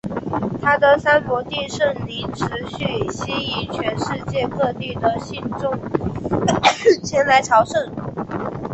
[0.63, 2.43] 他的三摩地圣陵持
[2.75, 5.79] 续吸引全世界各地的信众
[7.03, 7.79] 前来朝圣。